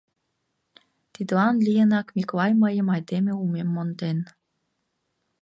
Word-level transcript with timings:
Тидлан 1.13 1.55
лийынак 1.65 2.07
Миклай 2.15 2.51
мыйын 2.61 2.87
айдеме 2.95 3.31
улмем 3.39 3.69
монден. 3.75 4.17